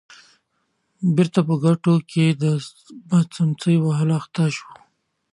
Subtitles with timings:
[1.15, 2.25] بېرته په کټوې کې
[3.07, 4.69] په څمڅۍ وهلو اخته شو.